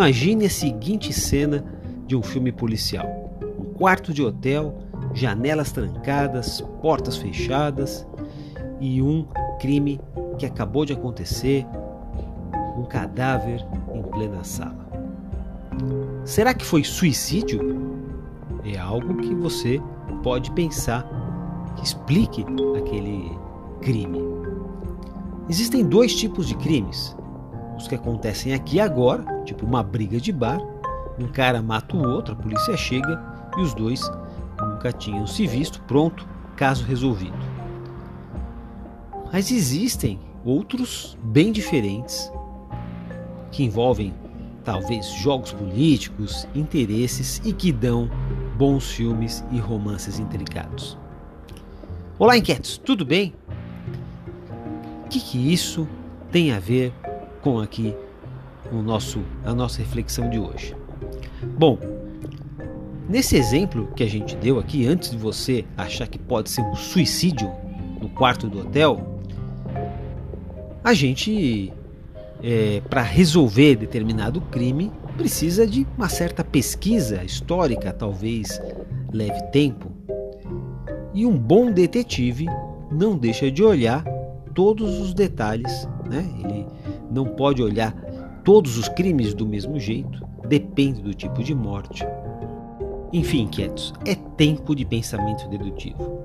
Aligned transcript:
Imagine 0.00 0.46
a 0.46 0.50
seguinte 0.50 1.12
cena 1.12 1.62
de 2.06 2.16
um 2.16 2.22
filme 2.22 2.50
policial: 2.50 3.06
um 3.58 3.74
quarto 3.74 4.14
de 4.14 4.22
hotel, 4.22 4.78
janelas 5.12 5.72
trancadas, 5.72 6.62
portas 6.80 7.18
fechadas 7.18 8.06
e 8.80 9.02
um 9.02 9.26
crime 9.60 10.00
que 10.38 10.46
acabou 10.46 10.86
de 10.86 10.94
acontecer, 10.94 11.66
um 12.78 12.84
cadáver 12.84 13.62
em 13.92 14.02
plena 14.04 14.42
sala. 14.42 14.88
Será 16.24 16.54
que 16.54 16.64
foi 16.64 16.82
suicídio? 16.82 17.60
É 18.64 18.78
algo 18.78 19.18
que 19.18 19.34
você 19.34 19.82
pode 20.22 20.50
pensar 20.52 21.06
que 21.76 21.84
explique 21.84 22.42
aquele 22.74 23.30
crime. 23.82 24.18
Existem 25.46 25.84
dois 25.84 26.14
tipos 26.14 26.48
de 26.48 26.56
crimes: 26.56 27.14
os 27.80 27.88
que 27.88 27.94
acontecem 27.94 28.52
aqui 28.52 28.78
agora, 28.78 29.24
tipo 29.44 29.64
uma 29.64 29.82
briga 29.82 30.20
de 30.20 30.30
bar, 30.30 30.60
um 31.18 31.26
cara 31.26 31.62
mata 31.62 31.96
o 31.96 32.08
outro, 32.08 32.34
a 32.34 32.36
polícia 32.36 32.76
chega 32.76 33.20
e 33.56 33.60
os 33.60 33.74
dois 33.74 34.02
nunca 34.60 34.92
tinham 34.92 35.26
se 35.26 35.46
visto, 35.46 35.80
pronto, 35.82 36.28
caso 36.56 36.84
resolvido. 36.84 37.38
Mas 39.32 39.50
existem 39.50 40.20
outros 40.44 41.16
bem 41.22 41.50
diferentes 41.52 42.30
que 43.50 43.64
envolvem 43.64 44.12
talvez 44.62 45.06
jogos 45.14 45.52
políticos, 45.52 46.46
interesses 46.54 47.40
e 47.44 47.52
que 47.52 47.72
dão 47.72 48.10
bons 48.56 48.90
filmes 48.90 49.42
e 49.50 49.58
romances 49.58 50.18
intricados. 50.18 50.98
Olá, 52.18 52.36
inquietos, 52.36 52.76
tudo 52.76 53.06
bem? 53.06 53.34
O 55.06 55.08
que, 55.08 55.18
que 55.18 55.52
isso 55.52 55.88
tem 56.30 56.52
a 56.52 56.60
ver 56.60 56.92
com 57.42 57.58
aqui 57.58 57.94
o 58.72 58.82
nosso, 58.82 59.20
a 59.44 59.54
nossa 59.54 59.78
reflexão 59.78 60.28
de 60.28 60.38
hoje? 60.38 60.74
Bom, 61.58 61.78
nesse 63.08 63.36
exemplo 63.36 63.88
que 63.94 64.02
a 64.02 64.08
gente 64.08 64.36
deu 64.36 64.58
aqui, 64.58 64.86
antes 64.86 65.10
de 65.10 65.16
você 65.16 65.64
achar 65.76 66.06
que 66.06 66.18
pode 66.18 66.50
ser 66.50 66.62
um 66.62 66.74
suicídio 66.74 67.50
no 68.00 68.08
quarto 68.08 68.48
do 68.48 68.60
hotel, 68.60 69.20
a 70.82 70.94
gente, 70.94 71.72
é, 72.42 72.80
para 72.88 73.02
resolver 73.02 73.76
determinado 73.76 74.40
crime, 74.40 74.90
precisa 75.16 75.66
de 75.66 75.86
uma 75.96 76.08
certa 76.08 76.42
pesquisa 76.42 77.22
histórica, 77.22 77.92
talvez 77.92 78.60
leve 79.12 79.42
tempo. 79.50 79.90
E 81.12 81.26
um 81.26 81.36
bom 81.36 81.70
detetive 81.70 82.46
não 82.90 83.16
deixa 83.16 83.50
de 83.50 83.62
olhar 83.62 84.04
todos 84.54 85.00
os 85.00 85.12
detalhes, 85.12 85.88
né? 86.08 86.28
ele 86.42 86.66
não 87.10 87.24
pode 87.26 87.62
olhar 87.62 87.92
todos 88.44 88.78
os 88.78 88.88
crimes 88.88 89.34
do 89.34 89.46
mesmo 89.46 89.78
jeito, 89.78 90.24
depende 90.48 91.02
do 91.02 91.12
tipo 91.12 91.42
de 91.42 91.54
morte. 91.54 92.06
Enfim, 93.12 93.42
inquietos, 93.42 93.92
é 94.06 94.14
tempo 94.14 94.74
de 94.74 94.84
pensamento 94.84 95.48
dedutivo. 95.48 96.24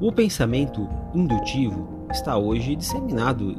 O 0.00 0.12
pensamento 0.12 0.86
indutivo 1.14 1.88
está 2.10 2.36
hoje 2.36 2.76
disseminado 2.76 3.56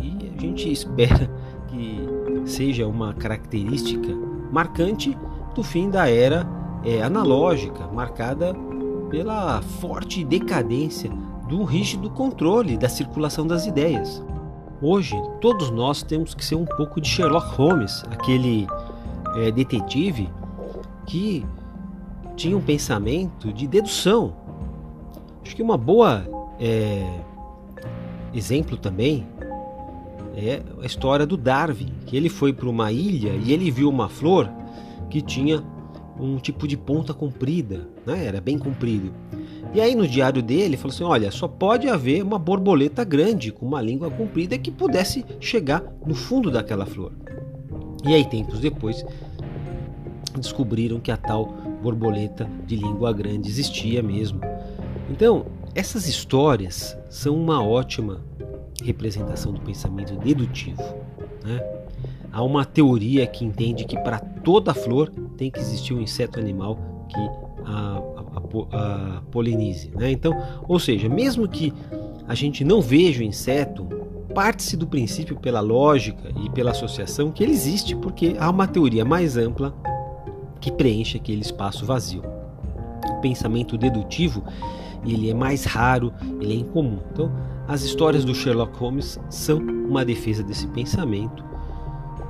e 0.00 0.30
a 0.36 0.40
gente 0.40 0.70
espera 0.70 1.30
que 1.68 2.08
seja 2.44 2.86
uma 2.86 3.14
característica 3.14 4.12
marcante 4.50 5.16
do 5.54 5.62
fim 5.62 5.88
da 5.88 6.08
era 6.08 6.46
é, 6.84 7.02
analógica, 7.02 7.86
marcada 7.88 8.54
pela 9.08 9.62
forte 9.62 10.24
decadência 10.24 11.10
do 11.48 11.62
rígido 11.62 12.10
controle 12.10 12.76
da 12.76 12.88
circulação 12.88 13.46
das 13.46 13.66
ideias. 13.66 14.22
Hoje, 14.82 15.14
todos 15.40 15.70
nós 15.70 16.02
temos 16.02 16.34
que 16.34 16.44
ser 16.44 16.56
um 16.56 16.64
pouco 16.64 17.00
de 17.00 17.08
Sherlock 17.08 17.54
Holmes, 17.54 18.02
aquele 18.10 18.66
é, 19.36 19.50
detetive 19.50 20.28
que 21.06 21.46
tinha 22.36 22.56
um 22.56 22.60
pensamento 22.60 23.52
de 23.52 23.66
dedução. 23.66 24.34
Acho 25.42 25.54
que 25.54 25.62
uma 25.62 25.78
boa 25.78 26.26
é, 26.58 27.20
exemplo 28.34 28.76
também 28.76 29.26
é 30.36 30.62
a 30.82 30.86
história 30.86 31.24
do 31.24 31.36
Darwin, 31.36 31.92
que 32.06 32.16
ele 32.16 32.28
foi 32.28 32.52
para 32.52 32.68
uma 32.68 32.90
ilha 32.90 33.30
e 33.30 33.52
ele 33.52 33.70
viu 33.70 33.88
uma 33.88 34.08
flor 34.08 34.50
que 35.08 35.20
tinha 35.20 35.62
um 36.18 36.36
tipo 36.38 36.66
de 36.66 36.76
ponta 36.76 37.14
comprida, 37.14 37.88
né? 38.04 38.26
era 38.26 38.40
bem 38.40 38.58
comprido. 38.58 39.12
E 39.72 39.80
aí 39.80 39.94
no 39.94 40.06
diário 40.06 40.42
dele 40.42 40.62
ele 40.62 40.76
falou 40.76 40.94
assim: 40.94 41.04
olha, 41.04 41.30
só 41.30 41.48
pode 41.48 41.88
haver 41.88 42.22
uma 42.22 42.38
borboleta 42.38 43.04
grande 43.04 43.50
com 43.50 43.66
uma 43.66 43.80
língua 43.80 44.10
comprida 44.10 44.58
que 44.58 44.70
pudesse 44.70 45.24
chegar 45.40 45.82
no 46.06 46.14
fundo 46.14 46.50
daquela 46.50 46.86
flor. 46.86 47.12
E 48.04 48.14
aí 48.14 48.24
tempos 48.24 48.60
depois 48.60 49.04
descobriram 50.36 51.00
que 51.00 51.10
a 51.10 51.16
tal 51.16 51.46
borboleta 51.82 52.48
de 52.66 52.76
língua 52.76 53.12
grande 53.12 53.48
existia 53.48 54.02
mesmo. 54.02 54.40
Então 55.10 55.46
essas 55.74 56.06
histórias 56.06 56.96
são 57.10 57.34
uma 57.34 57.62
ótima 57.62 58.20
representação 58.82 59.52
do 59.52 59.60
pensamento 59.60 60.14
dedutivo. 60.16 60.82
Né? 61.42 61.60
Há 62.32 62.42
uma 62.42 62.64
teoria 62.64 63.26
que 63.26 63.44
entende 63.44 63.84
que 63.84 63.98
para 63.98 64.18
toda 64.18 64.74
flor 64.74 65.10
tem 65.36 65.50
que 65.50 65.58
existir 65.58 65.94
um 65.94 66.00
inseto 66.00 66.38
animal 66.38 66.78
que 67.08 67.20
a, 67.64 68.13
a, 68.72 69.22
polinize. 69.30 69.90
Né? 69.94 70.10
Então, 70.10 70.36
ou 70.68 70.78
seja, 70.78 71.08
mesmo 71.08 71.48
que 71.48 71.72
a 72.26 72.34
gente 72.34 72.64
não 72.64 72.80
veja 72.80 73.20
o 73.20 73.24
inseto, 73.24 73.84
parte-se 74.34 74.76
do 74.76 74.86
princípio 74.86 75.38
pela 75.38 75.60
lógica 75.60 76.32
e 76.44 76.50
pela 76.50 76.72
associação 76.72 77.30
que 77.30 77.42
ele 77.42 77.52
existe 77.52 77.94
porque 77.94 78.34
há 78.38 78.50
uma 78.50 78.66
teoria 78.66 79.04
mais 79.04 79.36
ampla 79.36 79.74
que 80.60 80.72
preenche 80.72 81.16
aquele 81.16 81.42
espaço 81.42 81.84
vazio. 81.84 82.22
O 83.10 83.20
pensamento 83.20 83.76
dedutivo 83.76 84.42
ele 85.06 85.30
é 85.30 85.34
mais 85.34 85.64
raro, 85.64 86.12
ele 86.40 86.54
é 86.54 86.56
incomum. 86.56 86.98
Então, 87.12 87.30
as 87.68 87.82
histórias 87.82 88.24
do 88.24 88.34
Sherlock 88.34 88.76
Holmes 88.78 89.20
são 89.28 89.58
uma 89.58 90.04
defesa 90.04 90.42
desse 90.42 90.66
pensamento 90.68 91.44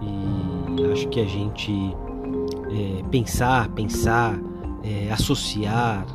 e 0.01 0.93
acho 0.93 1.09
que 1.09 1.21
a 1.21 1.25
gente 1.25 1.73
é, 2.71 3.03
pensar, 3.11 3.69
pensar, 3.71 4.39
é, 4.85 5.11
associar, 5.11 6.07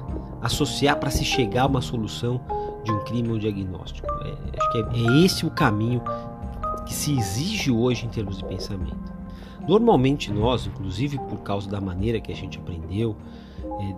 associar 0.41 0.97
para 0.97 1.09
se 1.09 1.25
chegar 1.25 1.63
a 1.63 1.67
uma 1.67 1.81
solução 1.81 2.39
de 2.83 2.91
um 2.91 2.99
crime 3.03 3.29
ou 3.29 3.35
um 3.35 3.39
diagnóstico. 3.39 4.07
É, 4.23 4.59
acho 4.59 4.71
que 4.71 4.77
é, 4.77 4.81
é 4.81 5.25
esse 5.25 5.45
o 5.45 5.49
caminho 5.49 6.01
que 6.85 6.93
se 6.93 7.17
exige 7.17 7.71
hoje 7.71 8.05
em 8.05 8.09
termos 8.09 8.37
de 8.37 8.45
pensamento. 8.45 9.19
Normalmente 9.67 10.31
nós, 10.31 10.65
inclusive 10.65 11.17
por 11.17 11.39
causa 11.39 11.69
da 11.69 11.81
maneira 11.81 12.19
que 12.19 12.31
a 12.31 12.35
gente 12.35 12.57
aprendeu, 12.57 13.15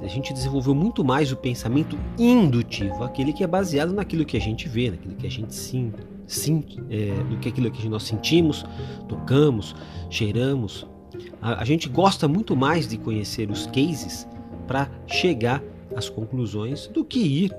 é, 0.02 0.06
a 0.06 0.08
gente 0.08 0.34
desenvolveu 0.34 0.74
muito 0.74 1.04
mais 1.04 1.32
o 1.32 1.38
pensamento 1.38 1.98
indutivo, 2.18 3.04
aquele 3.04 3.32
que 3.32 3.44
é 3.44 3.48
baseado 3.48 3.94
naquilo 3.94 4.26
que 4.26 4.38
a 4.38 4.42
gente 4.42 4.68
vê, 4.68 4.90
naquilo 4.90 5.16
que 5.16 5.28
a 5.28 5.32
gente 5.32 5.54
sim, 5.54 5.94
sim, 6.26 6.64
é, 6.90 7.24
do 7.24 7.38
que 7.38 7.50
aquilo 7.50 7.70
que 7.70 7.88
nós 7.88 8.04
sentimos, 8.04 8.66
tocamos, 9.08 9.76
cheiramos. 10.10 10.88
A, 11.42 11.62
a 11.62 11.66
gente 11.66 11.88
gosta 11.88 12.28
muito 12.28 12.56
mais 12.56 12.88
de 12.88 12.98
conhecer 12.98 13.50
os 13.50 13.68
cases 13.68 14.28
para 14.72 14.90
chegar 15.06 15.62
às 15.94 16.08
conclusões 16.08 16.88
do 16.88 17.04
que 17.04 17.20
ir 17.20 17.54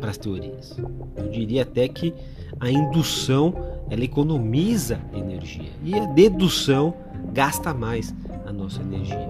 para 0.00 0.08
as 0.08 0.16
teorias. 0.16 0.74
Eu 1.14 1.28
diria 1.28 1.60
até 1.60 1.86
que 1.88 2.14
a 2.58 2.70
indução 2.70 3.52
ela 3.90 4.02
economiza 4.02 4.98
energia 5.12 5.68
e 5.84 5.94
a 5.94 6.06
dedução 6.06 6.94
gasta 7.34 7.74
mais 7.74 8.14
a 8.46 8.50
nossa 8.52 8.80
energia. 8.80 9.28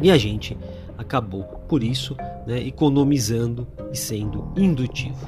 E 0.00 0.12
a 0.12 0.16
gente 0.16 0.56
acabou, 0.96 1.42
por 1.68 1.82
isso, 1.82 2.16
né, 2.46 2.60
economizando 2.64 3.66
e 3.92 3.98
sendo 3.98 4.52
indutivo. 4.56 5.26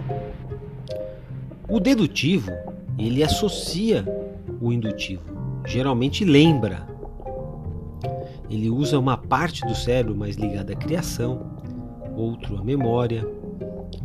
O 1.69 1.81
dedutivo, 1.81 2.53
ele 2.97 3.25
associa 3.25 4.05
o 4.61 4.73
indutivo, 4.73 5.25
geralmente 5.67 6.25
lembra. 6.25 6.92
Ele 8.53 8.69
usa 8.69 8.99
uma 8.99 9.17
parte 9.17 9.67
do 9.67 9.75
cérebro 9.75 10.15
mais 10.15 10.37
ligada 10.37 10.75
à 10.75 10.77
criação, 10.77 11.47
outro 12.15 12.59
à 12.59 12.63
memória. 12.63 13.27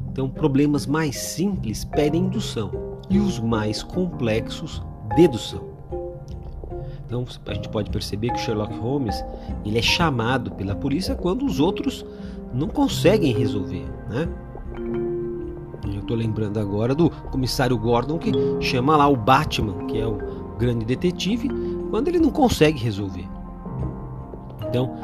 Então, 0.09 0.29
problemas 0.29 0.87
mais 0.87 1.17
simples 1.17 1.83
pedem 1.83 2.23
indução 2.23 2.71
e 3.09 3.19
os 3.19 3.39
mais 3.39 3.83
complexos, 3.83 4.81
dedução. 5.17 5.67
Então 7.05 7.25
a 7.45 7.53
gente 7.53 7.69
pode 7.69 7.89
perceber 7.89 8.31
que 8.31 8.39
Sherlock 8.39 8.73
Holmes 8.79 9.23
ele 9.65 9.77
é 9.77 9.81
chamado 9.81 10.51
pela 10.51 10.75
polícia 10.75 11.15
quando 11.15 11.45
os 11.45 11.57
outros 11.57 12.05
não 12.53 12.67
conseguem 12.67 13.33
resolver, 13.33 13.85
né? 14.09 14.27
Eu 15.85 16.01
estou 16.01 16.17
lembrando 16.17 16.59
agora 16.59 16.93
do 16.93 17.09
comissário 17.09 17.77
Gordon 17.77 18.17
que 18.17 18.31
chama 18.59 18.97
lá 18.97 19.07
o 19.07 19.15
Batman, 19.15 19.85
que 19.87 19.97
é 19.97 20.05
o 20.05 20.17
grande 20.57 20.85
detetive, 20.85 21.49
quando 21.89 22.09
ele 22.09 22.19
não 22.19 22.29
consegue 22.29 22.77
resolver. 22.77 23.36
Então, 24.69 24.95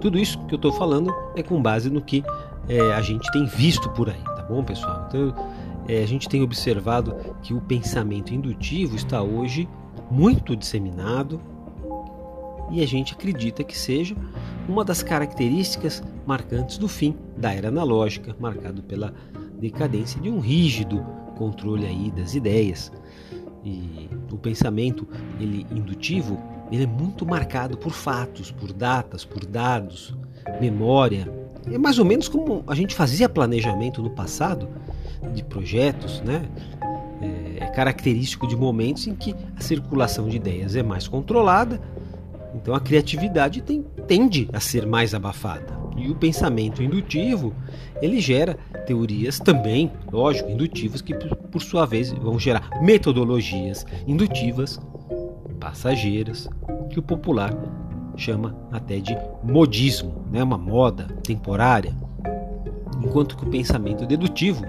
tudo 0.00 0.18
isso 0.18 0.38
que 0.46 0.54
eu 0.54 0.56
estou 0.56 0.72
falando 0.72 1.14
é 1.34 1.42
com 1.42 1.60
base 1.60 1.90
no 1.90 2.00
que 2.00 2.22
é, 2.68 2.92
a 2.92 3.00
gente 3.00 3.30
tem 3.32 3.46
visto 3.46 3.88
por 3.90 4.08
aí, 4.10 4.22
tá 4.22 4.42
bom, 4.42 4.62
pessoal? 4.62 5.06
Então, 5.08 5.34
é, 5.88 6.02
a 6.02 6.06
gente 6.06 6.28
tem 6.28 6.42
observado 6.42 7.14
que 7.42 7.54
o 7.54 7.60
pensamento 7.60 8.34
indutivo 8.34 8.96
está 8.96 9.22
hoje 9.22 9.68
muito 10.10 10.56
disseminado 10.56 11.40
e 12.70 12.82
a 12.82 12.86
gente 12.86 13.14
acredita 13.14 13.62
que 13.62 13.78
seja 13.78 14.16
uma 14.68 14.84
das 14.84 15.02
características 15.02 16.02
marcantes 16.26 16.78
do 16.78 16.88
fim 16.88 17.16
da 17.36 17.52
era 17.52 17.68
analógica, 17.68 18.34
marcado 18.40 18.82
pela 18.82 19.14
decadência 19.60 20.20
de 20.20 20.28
um 20.28 20.40
rígido 20.40 21.04
controle 21.36 21.86
aí 21.86 22.10
das 22.10 22.34
ideias. 22.34 22.90
E 23.64 24.08
o 24.32 24.36
pensamento 24.36 25.06
ele 25.40 25.66
indutivo 25.70 26.38
ele 26.70 26.84
é 26.84 26.86
muito 26.86 27.24
marcado 27.24 27.76
por 27.76 27.92
fatos, 27.92 28.50
por 28.50 28.72
datas, 28.72 29.24
por 29.24 29.44
dados, 29.44 30.16
memória. 30.60 31.30
É 31.70 31.78
mais 31.78 31.98
ou 31.98 32.04
menos 32.04 32.28
como 32.28 32.64
a 32.66 32.74
gente 32.74 32.94
fazia 32.94 33.28
planejamento 33.28 34.02
no 34.02 34.10
passado 34.10 34.68
de 35.34 35.42
projetos, 35.44 36.20
né? 36.22 36.48
É, 37.20 37.64
é 37.64 37.66
característico 37.68 38.46
de 38.46 38.56
momentos 38.56 39.06
em 39.06 39.14
que 39.14 39.34
a 39.56 39.60
circulação 39.60 40.28
de 40.28 40.36
ideias 40.36 40.76
é 40.76 40.82
mais 40.82 41.08
controlada, 41.08 41.80
então 42.54 42.74
a 42.74 42.80
criatividade 42.80 43.62
tem, 43.62 43.82
tende 44.06 44.48
a 44.52 44.60
ser 44.60 44.86
mais 44.86 45.14
abafada. 45.14 45.76
E 45.96 46.10
o 46.10 46.14
pensamento 46.14 46.82
indutivo, 46.82 47.54
ele 48.02 48.20
gera 48.20 48.54
teorias 48.86 49.38
também, 49.38 49.90
lógico, 50.12 50.50
indutivas, 50.50 51.00
que 51.00 51.14
por 51.14 51.62
sua 51.62 51.86
vez 51.86 52.12
vão 52.12 52.38
gerar 52.38 52.68
metodologias 52.82 53.86
indutivas, 54.06 54.78
passageiras, 55.58 56.48
que 56.96 57.00
o 57.00 57.02
popular 57.02 57.54
chama 58.16 58.56
até 58.72 58.98
de 58.98 59.14
modismo, 59.44 60.24
né? 60.32 60.42
uma 60.42 60.56
moda 60.56 61.04
temporária. 61.22 61.94
Enquanto 63.04 63.36
que 63.36 63.44
o 63.44 63.50
pensamento 63.50 64.06
dedutivo, 64.06 64.64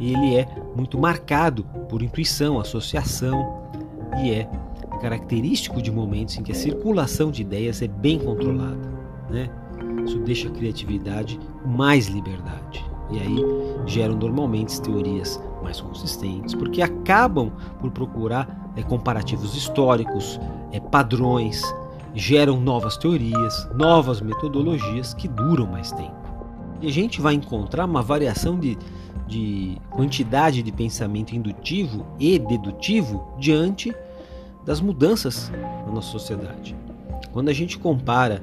ele 0.00 0.34
é 0.34 0.48
muito 0.74 0.98
marcado 0.98 1.64
por 1.86 2.00
intuição, 2.00 2.58
associação 2.58 3.68
e 4.24 4.30
é 4.30 4.48
característico 5.02 5.82
de 5.82 5.92
momentos 5.92 6.38
em 6.38 6.42
que 6.42 6.52
a 6.52 6.54
circulação 6.54 7.30
de 7.30 7.42
ideias 7.42 7.82
é 7.82 7.86
bem 7.86 8.18
controlada. 8.18 8.88
Né? 9.28 9.50
Isso 10.06 10.18
deixa 10.20 10.48
a 10.48 10.50
criatividade 10.50 11.38
mais 11.66 12.06
liberdade. 12.06 12.82
E 13.10 13.18
aí 13.18 13.36
geram 13.84 14.16
normalmente 14.16 14.80
teorias 14.80 15.38
mais 15.62 15.80
consistentes, 15.80 16.54
porque 16.54 16.82
acabam 16.82 17.50
por 17.80 17.90
procurar 17.90 18.72
é, 18.76 18.82
comparativos 18.82 19.56
históricos, 19.56 20.40
é, 20.72 20.80
padrões, 20.80 21.62
geram 22.14 22.60
novas 22.60 22.96
teorias, 22.96 23.68
novas 23.74 24.20
metodologias 24.20 25.14
que 25.14 25.28
duram 25.28 25.66
mais 25.66 25.92
tempo. 25.92 26.16
E 26.80 26.86
a 26.86 26.92
gente 26.92 27.20
vai 27.20 27.34
encontrar 27.34 27.84
uma 27.84 28.02
variação 28.02 28.58
de, 28.58 28.78
de 29.26 29.78
quantidade 29.90 30.62
de 30.62 30.72
pensamento 30.72 31.34
indutivo 31.34 32.06
e 32.18 32.38
dedutivo 32.38 33.34
diante 33.38 33.94
das 34.64 34.80
mudanças 34.80 35.50
na 35.86 35.92
nossa 35.92 36.10
sociedade. 36.10 36.76
Quando 37.32 37.48
a 37.48 37.52
gente 37.52 37.78
compara 37.78 38.42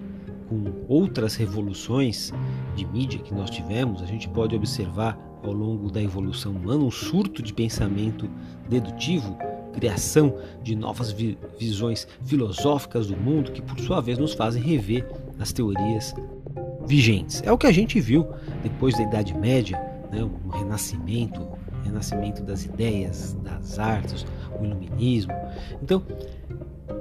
com 0.49 0.63
outras 0.87 1.35
revoluções 1.35 2.33
de 2.75 2.85
mídia 2.85 3.19
que 3.19 3.33
nós 3.33 3.49
tivemos, 3.49 4.01
a 4.01 4.05
gente 4.05 4.27
pode 4.29 4.55
observar 4.55 5.17
ao 5.45 5.53
longo 5.53 5.91
da 5.91 6.01
evolução 6.01 6.53
humana 6.53 6.83
um 6.83 6.91
surto 6.91 7.41
de 7.41 7.53
pensamento 7.53 8.29
dedutivo, 8.69 9.37
criação 9.73 10.35
de 10.63 10.75
novas 10.75 11.11
vi 11.11 11.37
visões 11.59 12.07
filosóficas 12.23 13.07
do 13.07 13.17
mundo 13.17 13.51
que, 13.51 13.61
por 13.61 13.79
sua 13.79 14.01
vez, 14.01 14.17
nos 14.17 14.33
fazem 14.33 14.61
rever 14.61 15.05
as 15.39 15.51
teorias 15.51 16.13
vigentes. 16.85 17.41
É 17.45 17.51
o 17.51 17.57
que 17.57 17.67
a 17.67 17.71
gente 17.71 17.99
viu 17.99 18.27
depois 18.63 18.95
da 18.95 19.03
Idade 19.03 19.33
Média, 19.33 19.77
né, 20.11 20.23
um 20.23 20.49
renascimento, 20.49 21.45
renascimento 21.83 22.41
das 22.41 22.63
ideias, 22.63 23.35
das 23.43 23.77
artes, 23.77 24.25
o 24.59 24.63
iluminismo. 24.63 25.33
Então, 25.81 26.03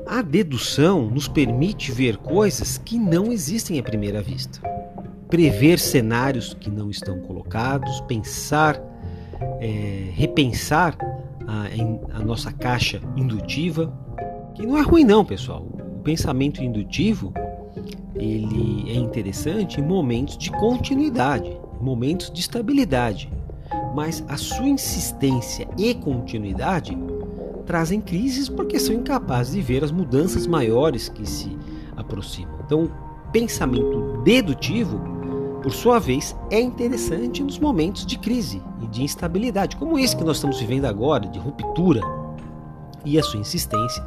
a 0.06 0.20
dedução 0.20 1.08
nos 1.08 1.28
permite 1.28 1.92
ver 1.92 2.16
coisas 2.16 2.76
que 2.78 2.98
não 2.98 3.32
existem 3.32 3.78
à 3.78 3.82
primeira 3.82 4.20
vista, 4.20 4.60
prever 5.28 5.78
cenários 5.78 6.54
que 6.54 6.70
não 6.70 6.90
estão 6.90 7.20
colocados, 7.20 8.00
pensar, 8.02 8.80
é, 9.60 10.10
repensar 10.12 10.96
a, 11.46 12.18
a 12.18 12.20
nossa 12.20 12.52
caixa 12.52 13.00
indutiva, 13.16 13.92
que 14.54 14.66
não 14.66 14.78
é 14.78 14.82
ruim 14.82 15.04
não, 15.04 15.24
pessoal. 15.24 15.62
O 15.62 16.00
pensamento 16.02 16.62
indutivo 16.62 17.32
ele 18.14 18.90
é 18.90 18.94
interessante 18.94 19.80
em 19.80 19.84
momentos 19.84 20.38
de 20.38 20.50
continuidade, 20.50 21.50
momentos 21.80 22.30
de 22.30 22.40
estabilidade, 22.40 23.30
mas 23.94 24.24
a 24.28 24.36
sua 24.36 24.68
insistência 24.68 25.68
e 25.76 25.94
continuidade 25.94 26.96
trazem 27.66 28.00
crises 28.00 28.48
porque 28.48 28.78
são 28.78 28.94
incapazes 28.94 29.54
de 29.54 29.60
ver 29.60 29.82
as 29.82 29.90
mudanças 29.90 30.46
maiores 30.46 31.08
que 31.08 31.28
se 31.28 31.56
aproximam. 31.96 32.60
Então, 32.64 32.90
pensamento 33.32 34.22
dedutivo, 34.22 35.00
por 35.64 35.72
sua 35.72 35.98
vez, 35.98 36.36
é 36.50 36.60
interessante 36.60 37.42
nos 37.42 37.58
momentos 37.58 38.04
de 38.04 38.18
crise 38.18 38.60
e 38.82 38.86
de 38.86 39.02
instabilidade, 39.02 39.76
como 39.76 39.98
esse 39.98 40.14
que 40.14 40.22
nós 40.22 40.36
estamos 40.36 40.60
vivendo 40.60 40.84
agora, 40.84 41.26
de 41.26 41.38
ruptura. 41.38 42.02
E 43.02 43.18
a 43.18 43.22
sua 43.22 43.40
insistência 43.40 44.04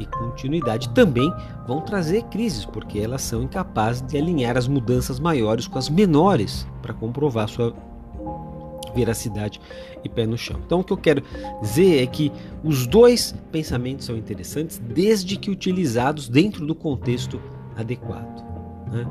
e 0.00 0.04
continuidade 0.04 0.88
também 0.88 1.32
vão 1.64 1.80
trazer 1.80 2.24
crises, 2.24 2.64
porque 2.64 2.98
elas 2.98 3.22
são 3.22 3.40
incapazes 3.40 4.02
de 4.02 4.18
alinhar 4.18 4.56
as 4.56 4.66
mudanças 4.66 5.20
maiores 5.20 5.68
com 5.68 5.78
as 5.78 5.88
menores 5.88 6.66
para 6.82 6.92
comprovar 6.92 7.48
sua 7.48 7.72
veracidade 8.92 9.60
e 10.02 10.08
pé 10.08 10.26
no 10.26 10.36
chão. 10.36 10.58
Então, 10.66 10.80
o 10.80 10.84
que 10.84 10.92
eu 10.92 10.96
quero 10.96 11.22
dizer 11.62 12.02
é 12.02 12.06
que 12.08 12.32
os 12.64 12.84
dois 12.84 13.32
pensamentos 13.52 14.06
são 14.06 14.16
interessantes 14.16 14.78
desde 14.78 15.36
que 15.36 15.52
utilizados 15.52 16.28
dentro 16.28 16.66
do 16.66 16.74
contexto 16.74 17.40
adequado. 17.76 18.44
Né? 18.90 19.06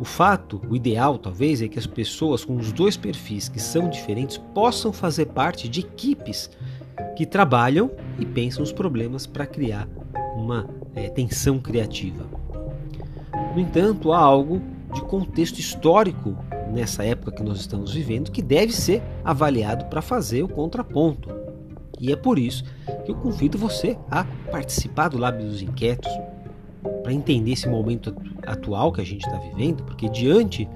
O 0.00 0.04
fato, 0.04 0.60
o 0.68 0.74
ideal 0.74 1.18
talvez, 1.18 1.62
é 1.62 1.68
que 1.68 1.78
as 1.78 1.86
pessoas 1.86 2.44
com 2.44 2.56
os 2.56 2.72
dois 2.72 2.96
perfis 2.96 3.48
que 3.48 3.60
são 3.60 3.88
diferentes 3.88 4.38
possam 4.54 4.92
fazer 4.92 5.26
parte 5.26 5.68
de 5.68 5.80
equipes 5.80 6.50
que 7.16 7.26
trabalham 7.26 7.90
e 8.18 8.26
pensam 8.26 8.62
os 8.62 8.72
problemas 8.72 9.26
para 9.26 9.46
criar 9.46 9.88
uma 10.34 10.68
é, 10.94 11.08
tensão 11.08 11.58
criativa. 11.58 12.26
No 13.54 13.60
entanto, 13.60 14.12
há 14.12 14.18
algo 14.18 14.60
de 14.92 15.02
contexto 15.02 15.58
histórico 15.58 16.36
nessa 16.72 17.04
época 17.04 17.32
que 17.32 17.42
nós 17.42 17.60
estamos 17.60 17.92
vivendo 17.92 18.30
que 18.30 18.42
deve 18.42 18.72
ser 18.72 19.02
avaliado 19.24 19.86
para 19.86 20.02
fazer 20.02 20.42
o 20.42 20.48
contraponto. 20.48 21.28
E 22.00 22.10
é 22.10 22.16
por 22.16 22.38
isso 22.38 22.64
que 23.04 23.10
eu 23.10 23.14
convido 23.14 23.56
você 23.56 23.96
a 24.10 24.24
participar 24.50 25.08
do 25.08 25.18
Lábio 25.18 25.46
dos 25.46 25.62
Inquietos 25.62 26.10
para 27.02 27.12
entender 27.12 27.52
esse 27.52 27.68
momento 27.68 28.14
atual 28.46 28.92
que 28.92 29.00
a 29.00 29.04
gente 29.04 29.24
está 29.26 29.36
vivendo, 29.38 29.82
porque 29.84 30.08
diante 30.08 30.68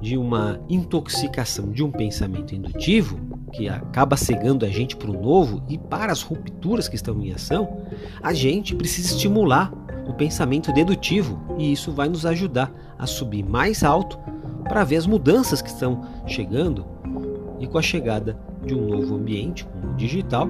de 0.00 0.16
uma 0.16 0.60
intoxicação 0.68 1.70
de 1.70 1.82
um 1.82 1.90
pensamento 1.90 2.54
indutivo 2.54 3.18
que 3.52 3.68
acaba 3.68 4.16
cegando 4.16 4.64
a 4.64 4.68
gente 4.68 4.96
para 4.96 5.10
o 5.10 5.22
novo 5.22 5.62
e 5.68 5.78
para 5.78 6.12
as 6.12 6.22
rupturas 6.22 6.88
que 6.88 6.96
estão 6.96 7.20
em 7.22 7.32
ação, 7.32 7.82
a 8.22 8.32
gente 8.32 8.74
precisa 8.74 9.14
estimular 9.14 9.72
o 10.06 10.14
pensamento 10.14 10.72
dedutivo 10.72 11.40
e 11.58 11.72
isso 11.72 11.92
vai 11.92 12.08
nos 12.08 12.24
ajudar 12.26 12.72
a 12.98 13.06
subir 13.06 13.44
mais 13.44 13.82
alto 13.82 14.18
para 14.64 14.84
ver 14.84 14.96
as 14.96 15.06
mudanças 15.06 15.62
que 15.62 15.68
estão 15.68 16.04
chegando 16.26 16.84
e 17.58 17.66
com 17.66 17.78
a 17.78 17.82
chegada 17.82 18.38
de 18.64 18.74
um 18.74 18.86
novo 18.88 19.14
ambiente, 19.14 19.64
como 19.64 19.92
o 19.92 19.96
digital, 19.96 20.48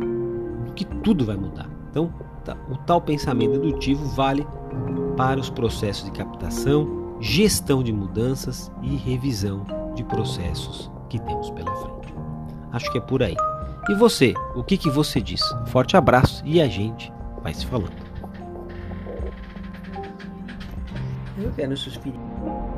que 0.74 0.84
tudo 0.84 1.24
vai 1.24 1.36
mudar. 1.36 1.68
Então, 1.90 2.12
tá, 2.44 2.56
o 2.70 2.76
tal 2.78 3.00
pensamento 3.00 3.52
dedutivo 3.52 4.04
vale 4.06 4.46
para 5.16 5.40
os 5.40 5.50
processos 5.50 6.04
de 6.04 6.10
captação, 6.10 7.16
gestão 7.20 7.82
de 7.82 7.92
mudanças 7.92 8.70
e 8.82 8.96
revisão 8.96 9.64
de 9.94 10.04
processos 10.04 10.90
que 11.08 11.18
temos 11.18 11.50
pela 11.50 11.74
frente. 11.76 12.14
Acho 12.72 12.92
que 12.92 12.98
é 12.98 13.00
por 13.00 13.22
aí. 13.22 13.36
E 13.88 13.94
você, 13.94 14.34
o 14.54 14.62
que, 14.62 14.76
que 14.76 14.90
você 14.90 15.20
diz? 15.20 15.40
Forte 15.66 15.96
abraço 15.96 16.42
e 16.44 16.60
a 16.60 16.68
gente 16.68 17.12
vai 17.42 17.54
se 17.54 17.64
falando. 17.64 18.06
Eu 21.38 21.52
quero 21.52 21.76
suspirar. 21.76 22.75